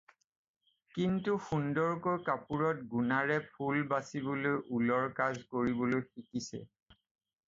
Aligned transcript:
কিন্তু 0.99 1.33
সুন্দৰকৈ 1.49 2.15
কাপোৰত 2.29 2.81
গুণাৰে 2.93 3.37
ফুল 3.49 3.83
বাচিবলৈ 3.91 4.55
উলৰ 4.79 5.05
কাজ 5.21 5.39
কৰিবলৈ 5.53 6.03
শিকিছে 6.07 6.63